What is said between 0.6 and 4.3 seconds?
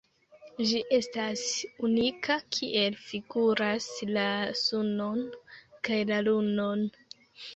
Ĝi estas unika kiel figuras la